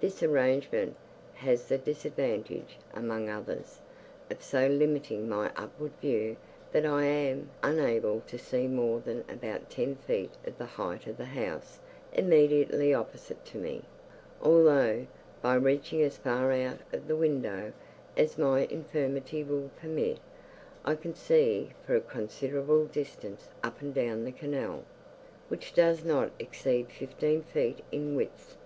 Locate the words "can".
20.94-21.14